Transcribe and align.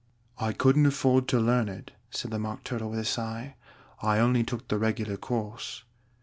"I 0.39 0.51
couldn't 0.51 0.87
afford 0.87 1.27
to 1.27 1.39
learn 1.39 1.69
it," 1.69 1.91
said 2.09 2.31
the 2.31 2.39
Mock 2.39 2.63
Turtle 2.63 2.89
with 2.89 2.97
a 2.97 3.05
sigh. 3.05 3.53
"I 4.01 4.17
only 4.17 4.43
took 4.43 4.67
the 4.67 4.79
regular 4.79 5.15
course." 5.15 5.83